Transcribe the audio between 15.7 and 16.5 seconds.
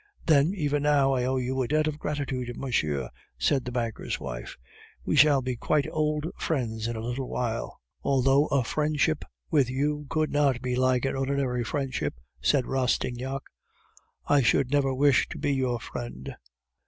friend."